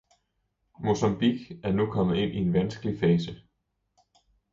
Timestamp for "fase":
2.99-3.41